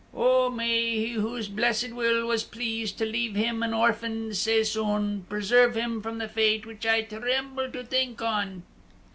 O 0.15 0.49
may 0.49 0.95
He 0.95 1.09
whose 1.11 1.47
blessed 1.47 1.91
will 1.91 2.25
was 2.25 2.43
pleased 2.43 2.97
to 2.97 3.05
leave 3.05 3.35
him 3.35 3.61
an 3.61 3.71
orphan 3.71 4.33
sae 4.33 4.63
soon, 4.63 5.27
preserve 5.29 5.75
him 5.75 6.01
from 6.01 6.17
the 6.17 6.27
fate 6.27 6.65
which 6.65 6.87
I 6.87 7.03
tremble 7.03 7.69
to 7.69 7.83
think 7.83 8.19
on!" 8.19 8.63